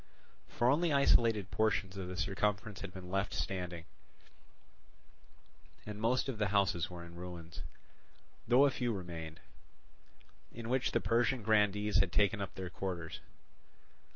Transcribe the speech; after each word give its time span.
For 0.47 0.67
only 0.67 0.91
isolated 0.91 1.51
portions 1.51 1.95
of 1.95 2.07
the 2.07 2.17
circumference 2.17 2.81
had 2.81 2.91
been 2.91 3.11
left 3.11 3.35
standing, 3.35 3.85
and 5.85 6.01
most 6.01 6.27
of 6.27 6.39
the 6.39 6.47
houses 6.47 6.89
were 6.89 7.05
in 7.05 7.13
ruins; 7.13 7.61
though 8.47 8.65
a 8.65 8.71
few 8.71 8.93
remained, 8.93 9.41
in 10.51 10.69
which 10.69 10.89
the 10.93 11.01
Persian 11.01 11.43
grandees 11.43 11.99
had 11.99 12.11
taken 12.11 12.41
up 12.41 12.55
their 12.55 12.71
quarters. 12.71 13.19